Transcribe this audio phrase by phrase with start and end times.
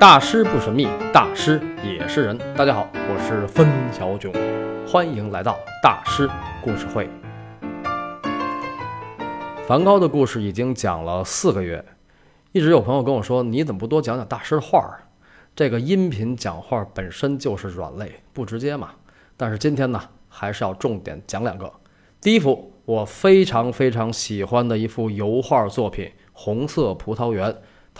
[0.00, 2.38] 大师不神秘，大师也是人。
[2.56, 4.32] 大家好，我是分小囧，
[4.86, 6.30] 欢迎来到大师
[6.62, 7.10] 故事会。
[9.66, 11.84] 梵高的故事已经讲了四个月，
[12.52, 15.02] 一直有朋友跟我说：“你怎么不多讲讲大师的画儿？”
[15.56, 18.90] 这个音频讲话本身就是软肋，不直接嘛。
[19.36, 21.72] 但是今天呢，还是要重点讲两个。
[22.20, 27.50] 第一幅我非常非常喜欢的一幅油画作品《红色葡萄园》。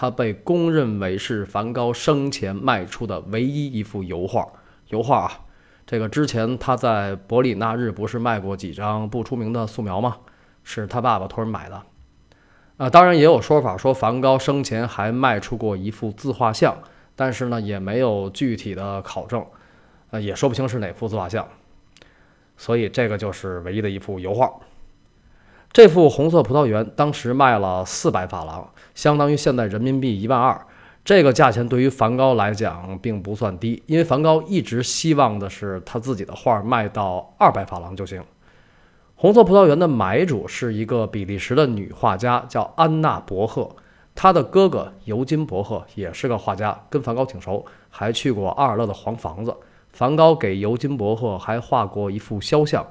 [0.00, 4.46] 它被公认为是梵高生前卖出的唯一一幅油画。
[4.90, 5.40] 油画啊，
[5.84, 10.18] 这个之前他在伯里纳日不是卖过几张不出名的素描吗？
[10.62, 11.82] 是他爸爸托人买的。
[12.76, 16.78] 啊，当然也有说法说梵高生前还卖出过一幅自画像，
[17.16, 19.45] 但是呢也没有具体的考证，
[20.10, 21.48] 呃也说不清是哪幅自画像。
[22.56, 24.48] 所以这个就是唯一的一幅油画。
[25.70, 30.60] 这幅红色葡萄园当时卖了四百法郎，相当于现在人民币一万二。
[31.04, 38.23] 这个价钱对于梵高来讲并不算低，因为梵高一直希望的是他自己的画卖到二百法郎就行。
[39.15, 43.68] 红色葡萄园的买主是一个比利时的女画家，叫安娜·伯赫。
[44.15, 49.56] 她的哥哥尤金·伯赫也是个画家，跟梵高挺熟，还去过阿尔勒的黄房子。
[49.93, 52.84] 梵高给尤金·伯赫还画过一幅肖像。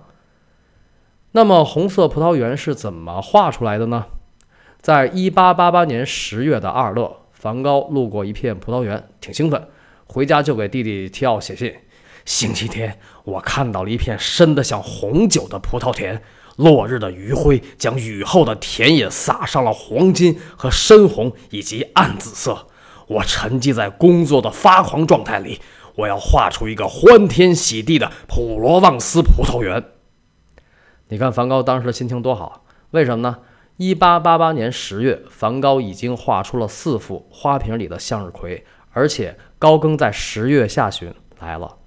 [1.34, 4.06] 那么红色葡萄园是怎么画出来的呢？
[4.82, 9.68] 在一八八八年十月的阿尔勒，梵高路过一片葡萄园，挺兴奋，
[10.06, 11.74] 回家就给弟弟提奥写信。
[12.24, 16.22] 星期天，我看到了一片深得像红酒的葡萄田，
[16.56, 22.68] 落日的余晖将雨后的田野洒上了黄金和深红以及暗紫色。
[23.08, 25.60] 我沉浸在工作的发狂状态里，
[25.96, 29.84] 我要画出一个欢天喜地的普罗旺斯葡萄园。
[31.10, 33.38] 你看梵高当时的心情多好，为什么呢？
[33.78, 41.78] 一八八八年十月，梵高已经画出了四幅花瓶里的向日葵，而且高更在十月下旬来了。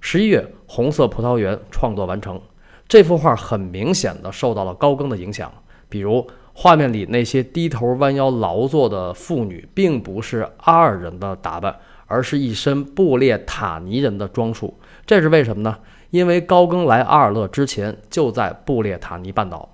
[0.00, 2.40] 十一月，红色葡萄园创作完成。
[2.88, 5.52] 这幅画很明显的受到了高更的影响，
[5.90, 14.78] 比如画面里那些低头弯腰劳作的妇女，并不是阿尔人的打扮，而是一身布列塔尼人的装束。
[15.04, 15.78] 这是为什么呢？
[16.14, 19.68] 因为高更来阿尔勒之前就在布列塔尼半岛。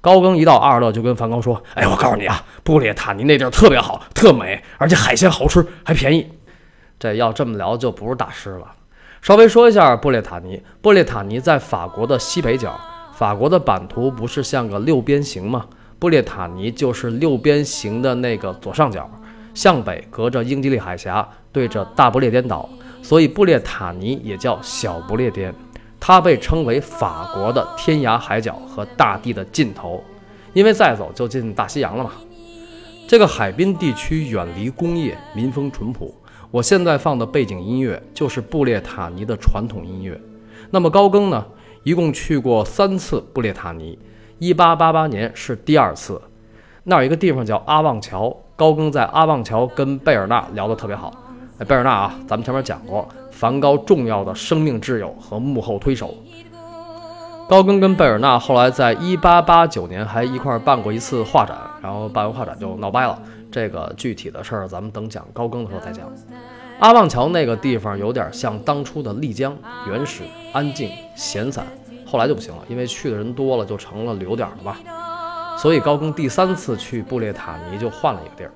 [0.00, 6.30] 高更一到阿尔勒就跟梵高说：“哎，我告诉你啊，布列塔尼那地儿特别好，特美，而且海鲜好吃，还便宜。”
[7.00, 8.70] 这要这么聊就不是大师了。
[9.20, 12.78] 稍微说一下布列塔尼，布列塔尼在法国的西北角。
[13.12, 15.66] 法国的版图不是像个六边形吗？
[15.98, 19.10] 布列塔尼就是六边形的那个左上角，
[19.54, 22.68] 向北隔着英吉利海峡，对着大不列颠岛。
[23.08, 25.54] 所以布列塔尼也叫小不列颠，
[25.98, 30.04] 它被称为法国的天涯海角和大地的尽头，
[30.52, 32.10] 因为再走就进大西洋了嘛。
[33.08, 36.14] 这个海滨地区远离工业，民风淳朴。
[36.50, 40.20] 我现在放的背景音乐就是布列塔尼的传统音乐。
[40.68, 41.46] 那么高更呢？
[41.84, 43.98] 一共去过三次布列塔尼
[44.40, 46.20] ，1888年是第二次。
[46.84, 51.10] 那有一个地方叫阿旺桥，高更在阿旺桥跟贝尔纳聊得特别好。
[51.58, 56.14] 哎，贝尔纳啊，咱们前面讲过，梵高重要的生命挚友和幕后推手。
[57.48, 63.20] 高更跟贝尔纳后来在1889年还一块办过一次画展，然后办完画展就闹掰了。
[63.50, 66.08] 这个具体的事儿，咱们等讲高更的时候再讲。
[66.78, 69.56] 阿旺桥那个地方有点像当初的丽江，
[69.88, 71.66] 原始、安静、闲散，
[72.06, 74.76] 后来就不行了，因为去的人多了，就成了旅游点了吧。
[75.56, 78.52] 所以高更第三次去布列塔尼就换了一个地儿。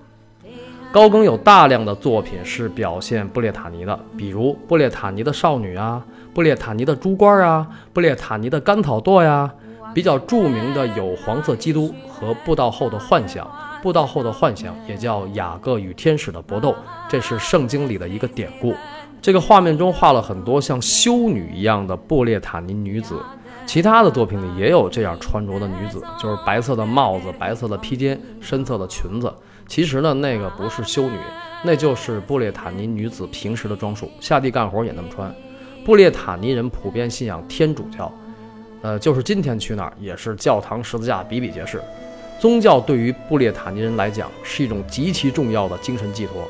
[0.93, 6.05] 高更有大量的作品是表现布列塔尼的，比如布列塔尼的少女啊，
[6.35, 9.51] 布列塔尼的猪倌啊，布列塔尼的甘草垛呀。
[9.95, 13.47] 比较著名的有黄色基督和布道后的幻想。
[13.83, 16.75] 布道后的幻想也叫雅各与天使的搏斗，
[17.11, 18.75] 这是圣经里的一个典故。
[19.21, 23.21] 这个画面中画了很多像修女一样的布列塔尼女子，
[23.67, 29.31] 其他的作品里也有这样穿着的女子，就是白色的帽子、白色的披肩、深色的裙子。
[29.73, 31.17] 其实呢，那个不是修女，
[31.65, 35.35] 那就是布列塔尼女子平时的装束，下地干活也那么穿。
[35.83, 38.13] 布列塔尼人普遍信仰天主教，
[38.83, 41.83] 呃，就是今天去那儿也是教堂、十字架比比皆是。
[42.39, 46.47] 宗教对于布列塔尼人来讲是一种极其重要的精神寄托，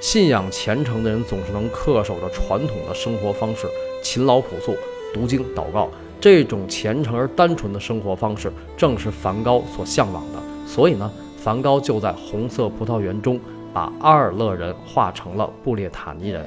[0.00, 3.68] 信仰虔诚的人总是能恪守着传统的生活方式，
[4.02, 4.76] 勤劳朴素，
[5.12, 5.88] 读经祷告。
[6.20, 10.42] 这种虔诚而单纯的生活方式，正是梵高所向往的。
[10.66, 11.08] 所以呢。
[11.44, 13.38] 梵高就在红色葡萄园中
[13.70, 16.42] 把阿尔勒人画成了布列塔尼人，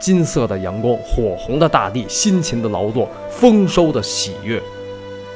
[0.00, 4.62] 金色的阳光，火红的大地，辛勤的劳作，丰收的喜悦，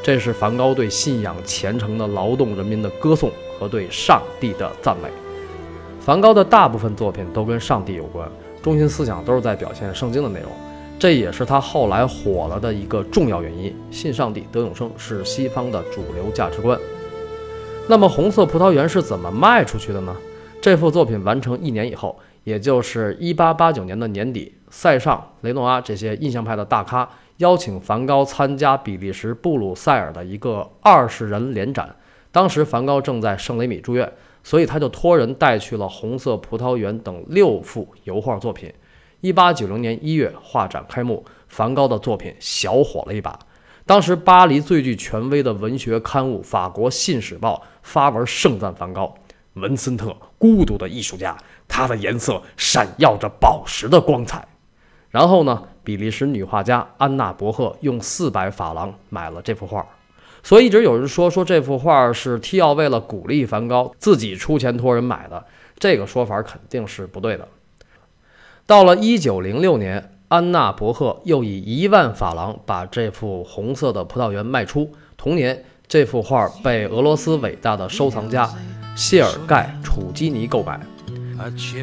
[0.01, 3.29] 这是梵高对信仰虔诚的劳动人民的歌颂
[3.59, 5.09] 和对上帝的赞美。
[6.01, 8.31] 梵高的大部分作品都跟上帝有关，
[8.63, 10.53] 中心思想都是在表现圣经的内容，
[11.01, 13.75] 这也是他后来火了的一个重要原因。
[13.91, 16.79] 信上帝得永生是西方的主流价值观。
[17.91, 20.17] 那么《红色葡萄园》是怎么卖出去的呢？
[20.63, 31.97] 这幅作品完成一年以后，也就是1889年的年底，塞尚、雷诺阿这些印象派的大咖邀请梵高参加比利时布鲁塞尔的一个二十人联展。
[32.31, 34.13] 当时梵高正在圣雷米住院，
[34.45, 38.73] 所以他就托人带去了《红色葡萄园》等六幅油画作品。
[39.23, 43.37] 1890年1月，画展开幕，梵高的作品小火了一把。
[43.91, 49.13] 当时巴黎最具权威的文学刊物《法国信使报》发文盛赞梵高
[49.55, 54.47] ：“文森特，孤独的艺术家，他的颜色闪耀着宝石的光彩。”
[55.11, 59.85] 然后呢，比利时女画家安娜·伯赫用四百法郎买了这幅画。
[60.45, 65.45] 所以一直有人说说这幅画是提奥为了鼓励梵高自己出钱托人买的，
[65.81, 67.49] 这个说法肯定是不对的。
[68.67, 74.89] 到了一九零六年，安娜伯赫又以一万法郎把这幅红色的葡萄园卖出。
[75.17, 78.49] 同年，这幅画被俄罗斯伟大的收藏家
[78.95, 80.81] 谢尔盖楚基尼购买。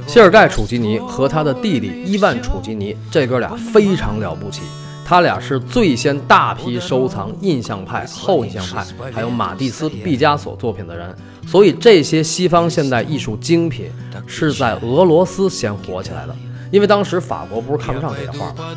[0.08, 4.62] 谢尔盖楚基尼和他的弟弟伊万楚基尼，这哥俩非常了不起。
[5.06, 11.14] 他俩是最先大批收藏印象派、后印象派，还有马蒂斯、毕加索作品的人，
[11.46, 13.92] 所以这些西方现代艺术精品
[14.26, 16.34] 是在俄罗斯先火起来的。
[16.72, 18.76] 因为当时法国不是看不上这些画吗？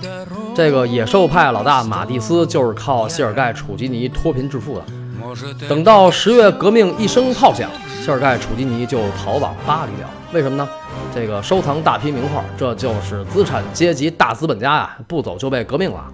[0.55, 4.85] 这个野兽派老大马蒂斯就是靠谢尔盖·楚吉尼脱贫致富的。
[5.69, 7.71] 等到十月革命一声炮响，
[8.03, 10.09] 谢尔盖·楚吉尼就逃往巴黎了。
[10.33, 10.69] 为什么呢？
[11.15, 16.05] 这个收藏大批名画，这就是资产阶级大资本家呀，不走就被革命了。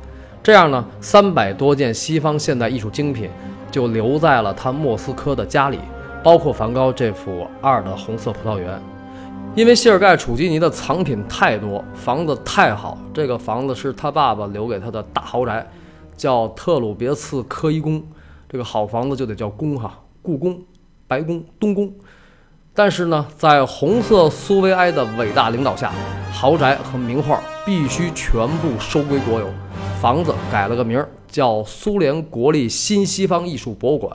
[0.43, 3.31] 这样呢，三百多件西方现代艺术精品
[3.71, 5.79] 就留在了他莫斯科的家里，
[6.23, 8.81] 包括梵高这幅二的红色葡萄园。
[9.57, 15.67] 因为谢尔盖·楚基尼的藏品太多，房子太好，这个房子是他爸爸留给他的大豪宅，
[16.15, 18.05] 叫特鲁别茨科伊宫。
[18.51, 20.61] 这个好房子就得叫宫哈，故宫、
[21.09, 21.91] 白宫、东宫。
[22.75, 25.91] 但是呢，在红色苏维埃的伟大领导下，
[26.31, 29.49] 豪宅和名画必须全部收归国有。
[29.99, 34.15] 房子改了个名儿，叫苏联国立新西方艺术博物馆。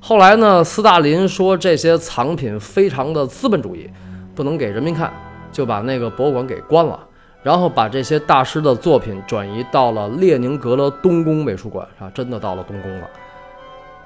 [0.00, 3.90] 后来呢，斯大林说这些藏品非常的资本主义，
[4.34, 5.12] 不能给人民看，
[5.50, 6.98] 就把那个博物馆给关了，
[7.42, 13.08] 然后把这些大师的作品转移到了列宁格勒东宫美术馆，啊，真的到了东宫了。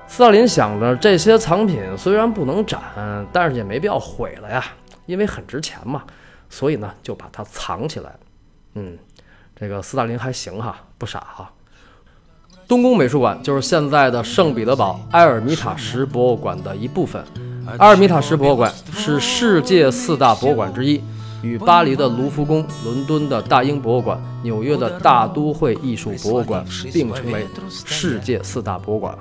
[0.06, 2.80] 斯大林想着这些藏品虽然不能展，
[3.32, 4.64] 但是也没必要毁了呀，
[5.06, 6.04] 因为很值钱嘛，
[6.48, 8.14] 所以呢就把它藏起来。
[8.74, 8.96] 嗯。
[9.58, 11.50] 这个斯大林还行哈，不傻哈。
[12.68, 17.24] 东宫美术馆就是现在的圣彼得堡埃尔米塔什博物馆的一部分。
[17.78, 21.00] 阿尔米塔什博物馆是世界四大博物馆之一，
[21.42, 29.16] 与巴黎的卢浮宫、伦敦的大英博物馆、纽约的大都会艺术博物馆并称为世界四大博物馆。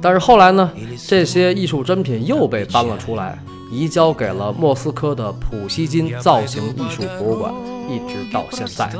[0.00, 0.70] 但是后来呢，
[1.06, 3.38] 这些艺术珍品又被搬了出来，
[3.70, 7.52] 移交给了莫斯科的普希金造型艺术博物馆，
[7.88, 8.90] 一直到现在。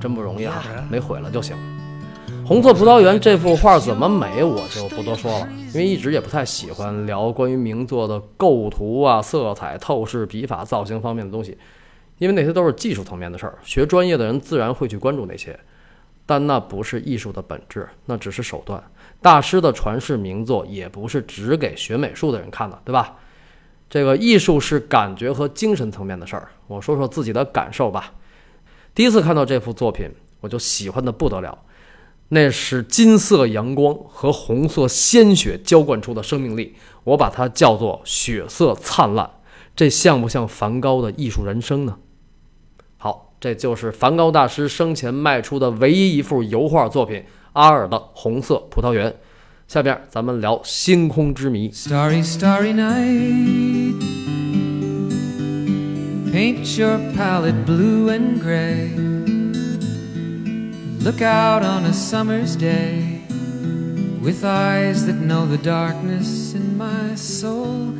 [0.00, 1.56] 真不容易哈，没毁了就行。
[2.48, 11.58] 红色葡萄园这幅画怎么美，我就不多说了，因为一直也不太喜欢聊关于名作的构图啊、色彩、透视、笔法、造型方面的东西，
[12.16, 15.60] 因为那些都是技术层面的事儿，学专业的人自然会去关注那些，
[16.24, 18.82] 但那不是艺术的本质，那只是手段。
[19.20, 23.14] 大师的传世名作也不是只给学美术的人看的，对吧？
[23.90, 28.14] 这个艺术是感觉和精神层面的事儿，我说说自己的感受吧。
[28.94, 31.58] 第一次看到这幅作品，我就喜欢的不得了。
[32.30, 39.30] 那是金色阳光和红色鲜血浇灌出的生命力，我把它叫做血色灿烂。
[39.74, 41.96] 这像不像梵高的艺术人生呢？
[42.98, 49.10] 好，这就是梵高大师生前卖出的唯一一幅油画作品——阿尔的《红色葡萄园》。
[49.66, 51.70] 下边咱们聊星空之谜。
[56.30, 59.37] Paint your palette blue and gray.
[61.08, 63.22] Look out on a summer's day
[64.20, 67.94] with eyes that know the darkness in my soul.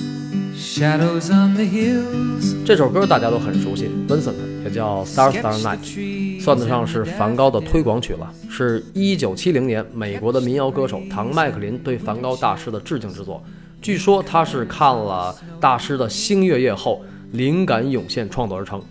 [0.55, 2.55] Shadows on the hills.
[2.67, 8.31] 这首歌大家都很熟悉，Vincent 也叫 Star Star Night，算得上是梵高的推广曲了。
[8.51, 13.43] 是一九七零年美国的民谣歌手唐麦克林对梵高大师的致敬之作。
[13.81, 17.03] 据说他是看了大师的《星月夜》后。
[17.33, 18.83] 灵感涌现，创作而成。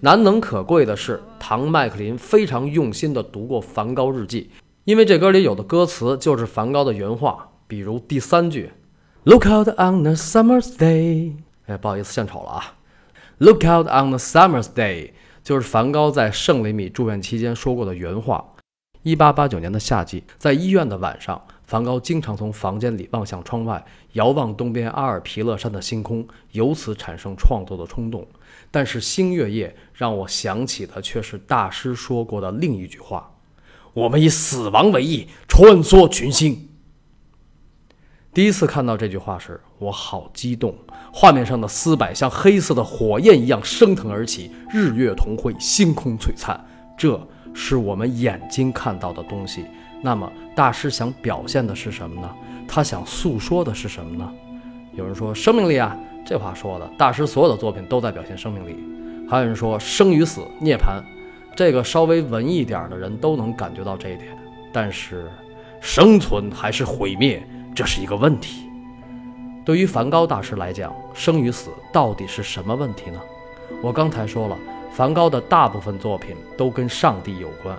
[0.00, 4.50] 难能可贵的是，唐麦克林非常用心地读过梵高日记，
[4.84, 7.48] 因为这歌里有的歌词就是梵高的原话。
[7.66, 8.70] 比如第三句
[9.24, 11.32] ：“Look out on a summer's day。”
[11.66, 12.74] 哎，不好意思，献丑了啊。
[13.38, 15.10] Look out on a summer's day，
[15.42, 18.44] 就是梵高在圣雷米住院期间说过的原话。
[19.02, 28.26] 一八八九年的夏季，在医院的晚上，梵高经常从房间里望向窗外，遥望东边阿尔皮勒山的星空，由此产生创作的冲动。
[28.70, 33.30] 但是星月夜让我想起的却是大师说过的另一句话
[33.94, 36.68] ：“我们以死亡为翼，穿梭群星。”
[38.32, 40.76] 第一次看到这句话时，我好激动。
[41.12, 46.64] 画面上的丝柏像黑色的火焰一样升腾而起，日月同辉，星空璀璨。
[46.96, 47.20] 这。
[47.54, 49.64] 是我们眼睛看到的东西。
[50.00, 52.30] 那么，大师想表现的是什么呢？
[52.68, 54.32] 他想诉说的是什么呢？
[54.92, 58.76] 有人说生命力啊，这话说的，大师所有的作品都在表现生命力。
[59.26, 61.02] 还有人说生与死、涅槃，
[61.56, 64.36] 这个稍微文艺点的人都能感觉到这一点。
[64.70, 65.26] 但是，
[65.80, 67.42] 生存还是毁灭，
[67.74, 68.68] 这是一个问题。
[69.64, 73.18] 对于梵高大师来讲，生与死到底是什么问题呢？
[73.82, 74.58] 我刚才说了。
[74.92, 77.74] 梵高的大部分作品都跟上帝有关。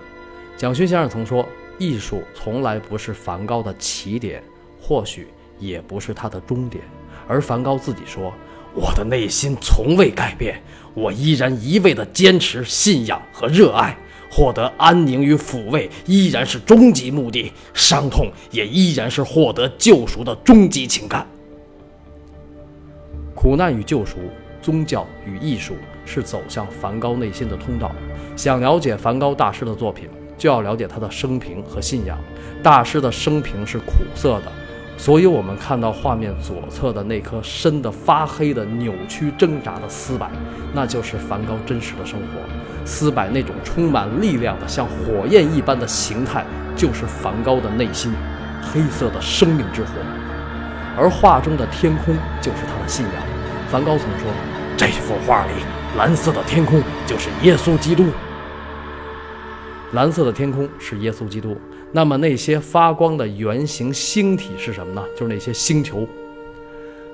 [0.56, 1.46] 蒋勋先生曾说
[1.78, 4.42] ：“艺术从来不是梵高的起点，
[4.80, 5.28] 或许
[5.58, 6.82] 也不是他的终点。”
[7.26, 8.32] 而梵高自己说
[8.74, 10.62] ：“我的内心从未改变，
[10.94, 13.96] 我依然一味的坚持信仰和热爱，
[14.30, 21.26] 获得安宁与抚慰依然是终极目的，伤痛也依然是获得救赎的终极情感。
[23.34, 24.18] 苦难与救赎，
[24.60, 25.74] 宗教与艺术。”
[26.06, 27.92] 是走向梵高内心的通道。
[28.34, 32.18] 想了解梵高大师的作品，就要了解他的生平和信仰。
[32.64, 34.50] 大师的生平是苦涩的，
[35.00, 40.28] 所以我们看到画面左侧的那颗深的发黑的扭曲挣扎的丝柏，
[40.74, 42.26] 那就是梵高真实的生活。
[42.84, 46.44] 丝柏那种充满力量的像火焰一般的形态，
[46.76, 48.12] 就是梵高的内心，
[48.60, 49.92] 黑色的生命之火。
[50.98, 53.14] 而画中的天空就是他的信仰。
[53.70, 54.30] 梵高曾说
[54.76, 55.52] ：“这幅画里。”
[55.96, 58.04] 蓝色的天空就是耶稣基督。
[59.92, 61.58] 蓝色的天空是耶稣基督。
[61.92, 65.04] 那么那些发光的圆形星体是什么呢？
[65.16, 66.06] 就是那些星球。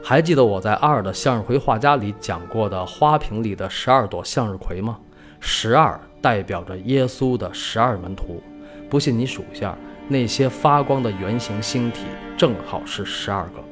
[0.02, 4.98] 还记得我在阿尔的向日葵画家里讲过的花瓶里的十二朵向日葵吗？
[5.40, 8.42] 十二代表着耶稣的十二门徒。
[8.88, 9.76] 不信你数一下，
[10.08, 12.04] 那些发光的圆形星体
[12.36, 13.64] 正好是十二个，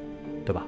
[0.43, 0.65] 对吧？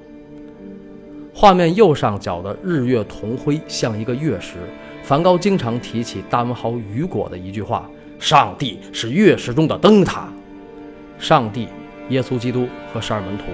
[1.33, 4.55] 画面右上角的日月同辉像一个月食。
[5.03, 10.31] 梵高经常提起大文豪雨果的一句话：“上帝是月食中的灯塔。”
[11.19, 11.67] 上帝、
[12.09, 13.45] 耶稣基督和十二门徒，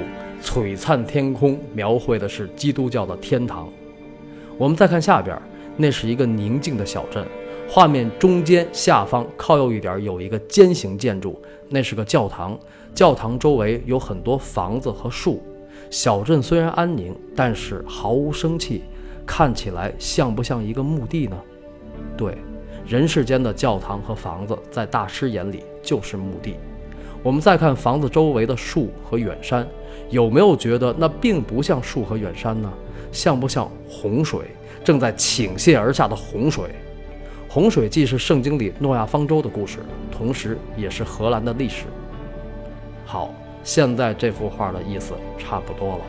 [0.41, 3.69] 璀璨天空描绘的是基督教的天堂。
[4.57, 5.41] 我们再看下边，
[5.77, 7.25] 那是一个宁静的小镇。
[7.67, 12.59] 画面中间下方靠右一点有一个尖形建筑，那是个教堂。
[12.93, 15.41] 教堂周围有很多房子和树。
[15.89, 18.83] 小镇虽然安宁，但是毫无生气，
[19.25, 21.37] 看起来像不像一个墓地呢？
[22.15, 22.37] 对，
[22.85, 26.55] 人世间的教堂和房子，在大师眼里就是墓地。
[27.21, 29.67] 我们再看房子周围的树和远山，
[30.09, 32.71] 有没有觉得那并不像树和远山呢？
[33.11, 34.41] 像不像洪水
[34.83, 36.65] 正在倾泻而下的洪水？
[37.47, 39.79] 洪水既是圣经里诺亚方舟的故事，
[40.11, 41.85] 同时也是荷兰的历史。
[43.05, 43.33] 好。
[43.65, 46.01] 现在这幅画的意思差不多了，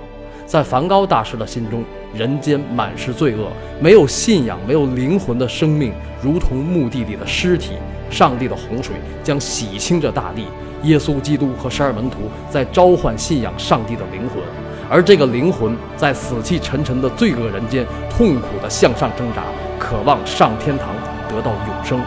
[0.44, 1.84] 在梵高大师的心中，
[2.16, 5.92] 人间满是罪恶，没有信仰、没有灵魂的生命，
[6.22, 7.72] 如同墓地里的尸体。
[8.10, 8.94] 上帝的洪水
[9.24, 10.44] 将洗清这大地，
[10.84, 14.40] 耶稣基督和十二门徒在召唤信仰上帝的灵魂，
[14.88, 19.42] 而这个灵魂在死气沉沉的罪恶人间，痛苦地向上挣扎，
[19.80, 20.94] 渴望上天堂
[21.28, 22.00] 得到永生。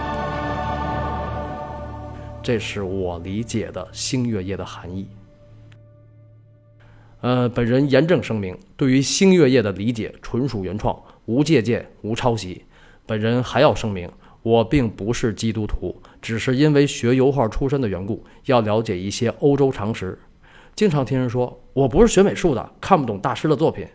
[2.41, 5.09] 这是我理解的星月夜的含义。
[7.21, 10.95] 呃，本人严正声明，对于星月夜的理解纯属原创，
[11.25, 12.63] 无借鉴，无抄袭。
[13.07, 14.07] 本人还要声明，
[14.43, 20.17] 我并不是基督徒，只是因为学油画出身的缘故，要了解一些欧洲常识。
[20.75, 23.87] 经常听人说，我不是学美术的，看不懂大师的作品。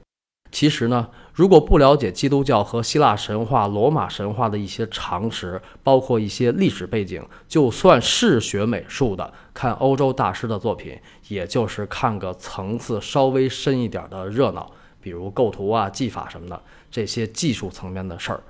[0.52, 10.96] 其实呢，如果不了解基督教和希腊神话、罗马神话的一些常识，包括一些历史背景，就算是学美术的，看欧洲大师的作品，
[11.28, 18.42] 也就是看个层次稍微深一点的热闹，比如构图啊、技法什么的这些技术层面的事儿，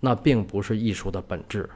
[0.00, 1.68] 那并不是艺术的本质。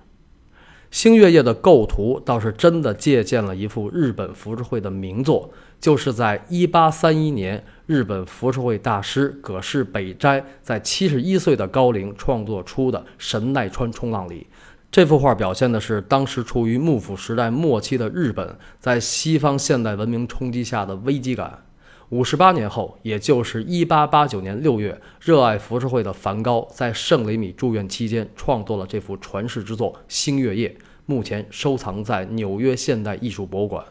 [0.92, 14.46] 星月夜的构图倒是真的借鉴了一幅日本浮世绘的名作，就是在一八三一年，日本浮世绘大师葛饰北斋在七十一岁的高龄创作出的《神奈川冲浪里》。
[14.90, 21.64] 这幅画表现的是当时处于幕府时代末期的日本，在西方现代文明冲击下的危机感。
[22.12, 30.68] 五十八年后，也就是一八八九年六月，热爱浮世绘的梵高在圣雷米住院期间创作了这幅传世之作《星月夜》，
[31.06, 33.82] 目前收藏在纽约现代艺术博物馆。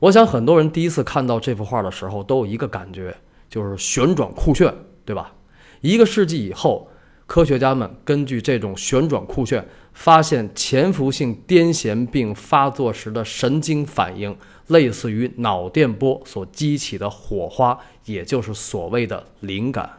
[0.00, 3.16] 我想很多人第一次看到这幅画的时候，都有一个感觉，
[3.48, 4.74] 就是旋转酷炫，
[5.06, 5.32] 对吧？
[5.80, 6.90] 一个世纪以后，
[7.28, 14.36] 科学家们根据这种旋转酷炫，发现潜伏性癫痫病发作时的神经反应。
[14.68, 19.98] 类似于脑电波所激起的火花，也就是所谓的灵感。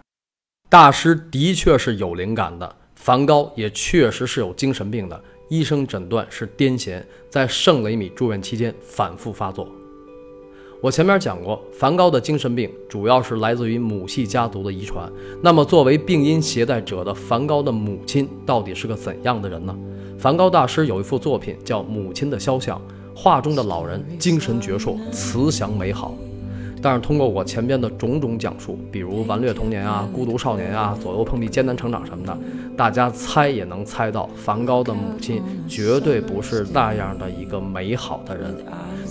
[0.69, 9.67] 大师的确是有灵感的，梵高也确实是有精神病的，医生诊断是癫痫，在圣雷米住院期间反复发作。
[10.81, 15.11] 我前面讲过，梵高的精神病主要是来自于母系家族的遗传。
[15.41, 19.75] 那么，作为病因携带者的梵高的母亲到底是个怎样的人呢？
[20.17, 22.77] 梵高大师有一幅作品叫《母亲的肖像》。
[23.13, 26.15] 画中的老人精神矍铄、慈祥美好，
[26.81, 32.37] 但是通过我前边的种种讲述，比如顽劣童年啊、孤独少年啊、左右碰壁、艰难成长什么的，
[32.77, 38.55] 大家猜也能猜到，梵高的母亲绝对不是那样的一个美好的人。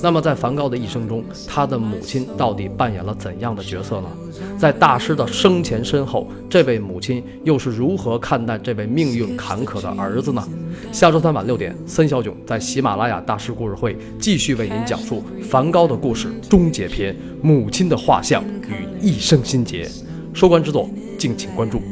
[0.01, 4.09] 那么，在梵高的一生中，他的母亲到底扮演了怎样的角色呢？
[4.57, 10.43] 在大师的生前身后，这位母亲又是如何看待这位命运坎坷的儿子呢？
[10.93, 17.17] 下周三晚六点，森小囧在喜马拉雅大师故事会继续为您讲述梵高的故事终结篇：
[17.59, 19.91] 母亲的画像与一生心结。
[20.33, 20.89] 收官之作，
[21.19, 21.83] 敬请关注。